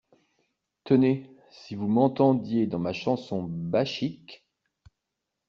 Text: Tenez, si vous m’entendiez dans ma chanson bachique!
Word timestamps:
Tenez, 0.83 1.29
si 1.51 1.75
vous 1.75 1.87
m’entendiez 1.87 2.65
dans 2.65 2.79
ma 2.79 2.91
chanson 2.91 3.43
bachique! 3.43 4.43